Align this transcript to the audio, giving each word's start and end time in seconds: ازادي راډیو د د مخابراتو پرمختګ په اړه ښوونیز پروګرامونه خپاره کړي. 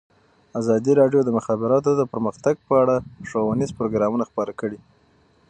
ازادي 0.59 0.91
راډیو 1.01 1.21
د 1.23 1.25
د 1.27 1.29
مخابراتو 1.37 2.09
پرمختګ 2.13 2.55
په 2.67 2.73
اړه 2.81 2.95
ښوونیز 3.29 3.71
پروګرامونه 3.77 4.23
خپاره 4.29 4.51
کړي. 4.61 4.79